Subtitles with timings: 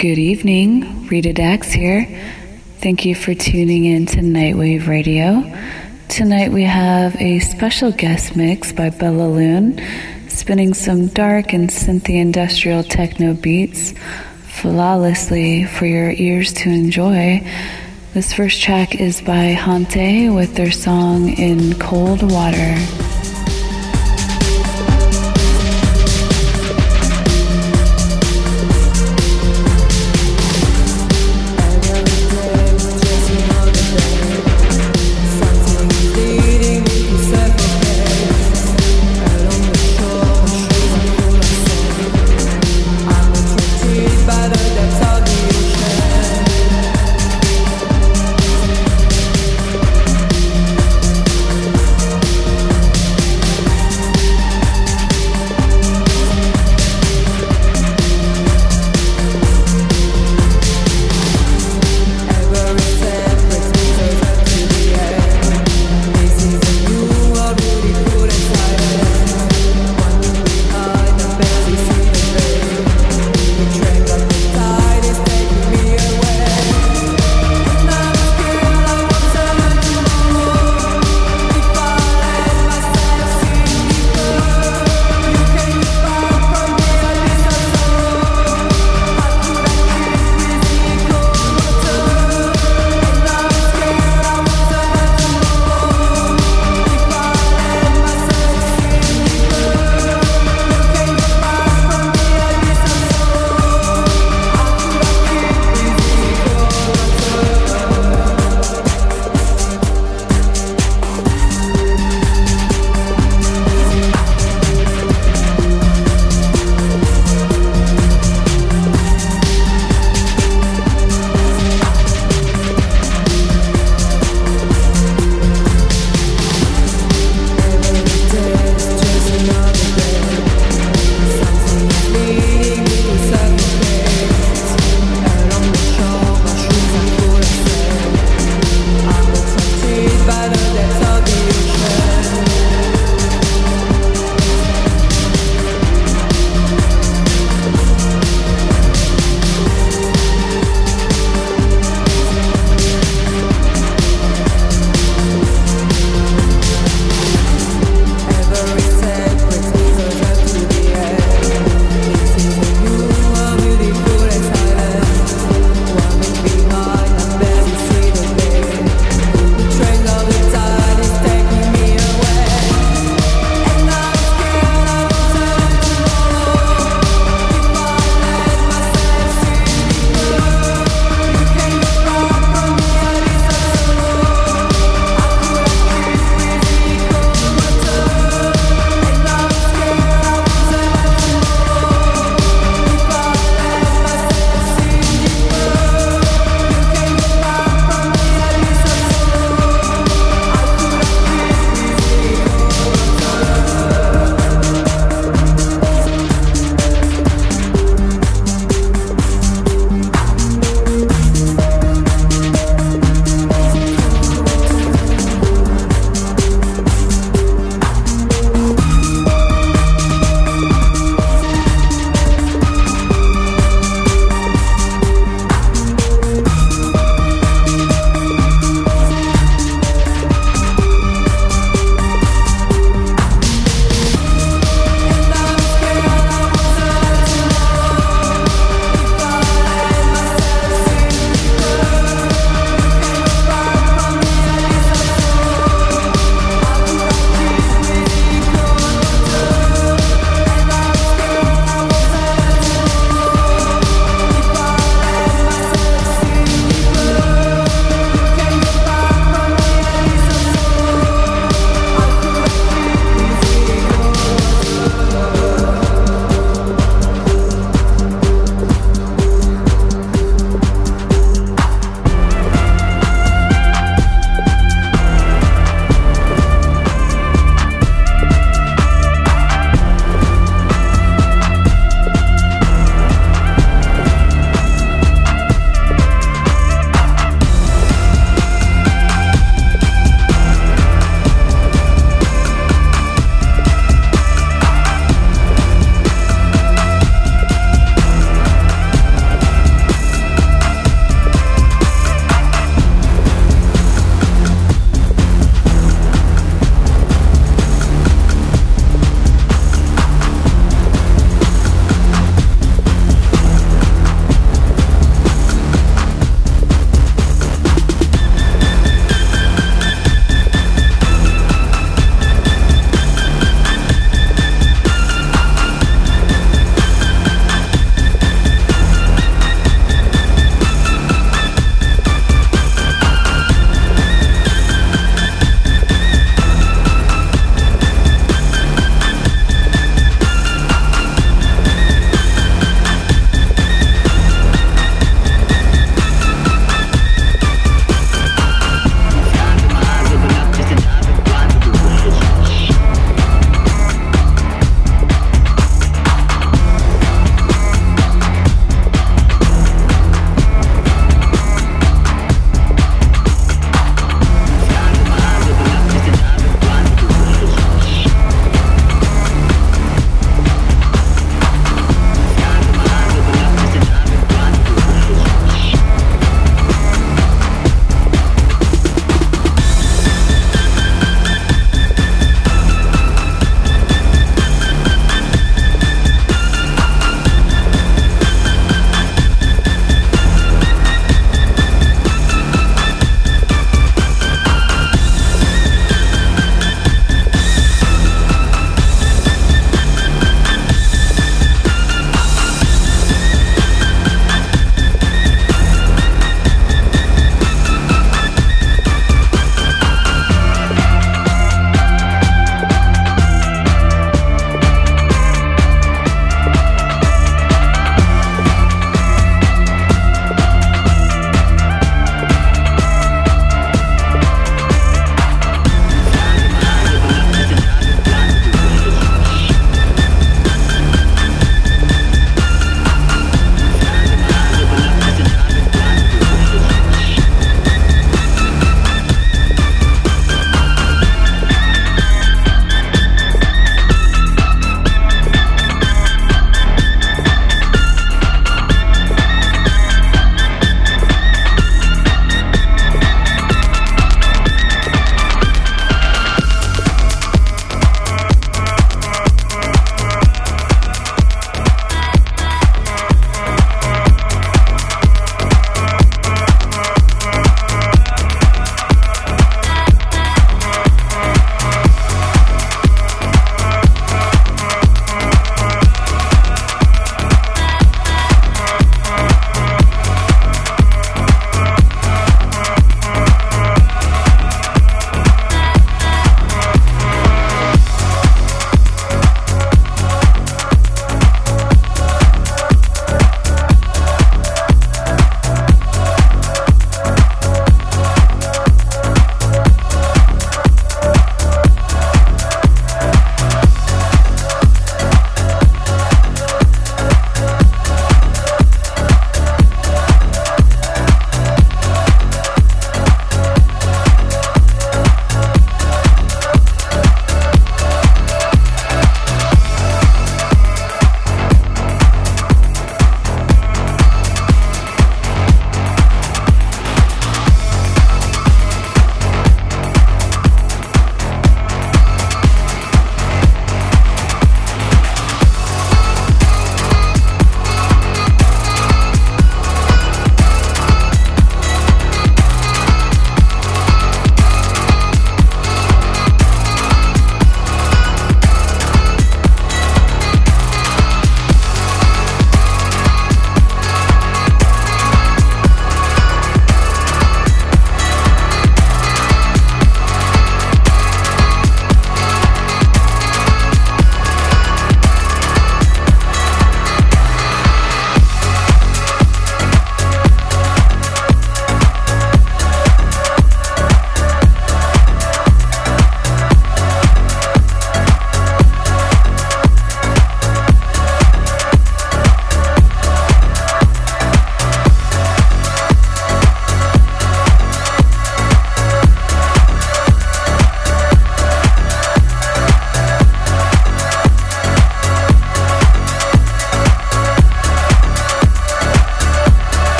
[0.00, 2.06] Good evening, Rita Dax here.
[2.78, 5.42] Thank you for tuning in to Nightwave Radio.
[6.08, 9.78] Tonight we have a special guest mix by Bella Loon,
[10.26, 13.92] spinning some dark and synthy industrial techno beats
[14.44, 17.46] flawlessly for your ears to enjoy.
[18.14, 23.09] This first track is by Hante with their song In Cold Water.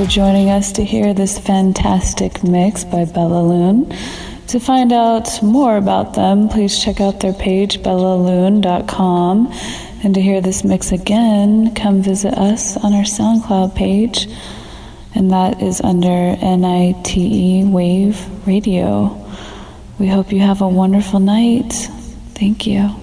[0.00, 3.94] For joining us to hear this fantastic mix by Bella Loon.
[4.46, 9.52] To find out more about them, please check out their page, bellaloon.com.
[10.02, 14.26] And to hear this mix again, come visit us on our SoundCloud page,
[15.14, 19.22] and that is under NITE Wave Radio.
[19.98, 21.74] We hope you have a wonderful night.
[22.34, 22.99] Thank you.